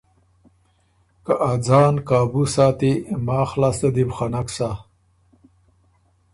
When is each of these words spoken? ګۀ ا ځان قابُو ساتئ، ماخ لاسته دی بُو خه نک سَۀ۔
ګۀ 1.25 1.35
ا 1.49 1.51
ځان 1.65 1.95
قابُو 2.07 2.43
ساتئ، 2.53 2.93
ماخ 3.25 3.49
لاسته 3.61 3.89
دی 3.95 4.03
بُو 4.07 4.13
خه 4.17 4.27
نک 4.33 4.47
سَۀ۔ 4.55 4.69